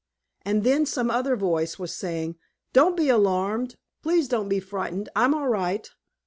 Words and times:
And 0.41 0.63
then 0.63 0.87
some 0.87 1.11
other 1.11 1.35
voice 1.35 1.77
was 1.77 1.93
saying, 1.95 2.37
"Don't 2.73 2.97
be 2.97 3.07
alarmed. 3.09 3.75
Please 4.01 4.27
don't 4.27 4.49
be 4.49 4.59
frightened. 4.59 5.09
I'm 5.15 5.35
all 5.35 5.47
right." 5.47 5.87